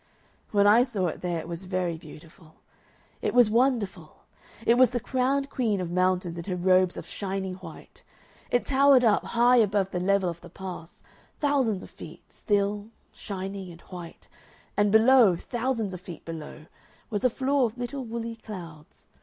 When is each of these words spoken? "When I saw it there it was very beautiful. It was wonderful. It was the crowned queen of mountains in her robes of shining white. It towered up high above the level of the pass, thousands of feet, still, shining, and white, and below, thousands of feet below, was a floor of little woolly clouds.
"When 0.49 0.65
I 0.65 0.81
saw 0.81 1.05
it 1.09 1.21
there 1.21 1.37
it 1.41 1.47
was 1.47 1.65
very 1.65 1.95
beautiful. 1.95 2.55
It 3.21 3.35
was 3.35 3.51
wonderful. 3.51 4.23
It 4.65 4.73
was 4.75 4.89
the 4.89 4.99
crowned 4.99 5.51
queen 5.51 5.79
of 5.79 5.91
mountains 5.91 6.39
in 6.39 6.45
her 6.45 6.55
robes 6.55 6.97
of 6.97 7.05
shining 7.05 7.53
white. 7.57 8.01
It 8.49 8.65
towered 8.65 9.03
up 9.03 9.23
high 9.23 9.57
above 9.57 9.91
the 9.91 9.99
level 9.99 10.27
of 10.27 10.41
the 10.41 10.49
pass, 10.49 11.03
thousands 11.39 11.83
of 11.83 11.91
feet, 11.91 12.33
still, 12.33 12.87
shining, 13.13 13.69
and 13.71 13.81
white, 13.81 14.27
and 14.75 14.91
below, 14.91 15.35
thousands 15.35 15.93
of 15.93 16.01
feet 16.01 16.25
below, 16.25 16.65
was 17.11 17.23
a 17.23 17.29
floor 17.29 17.67
of 17.67 17.77
little 17.77 18.03
woolly 18.03 18.37
clouds. 18.37 19.05